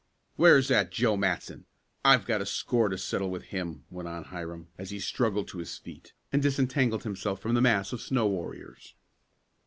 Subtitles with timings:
[0.35, 1.67] "Where's that Joe Matson?
[2.03, 5.59] I've got a score to settle with him," went on Hiram, as he struggled to
[5.59, 8.95] his feet, and disentangled himself from the mass of snow warriors.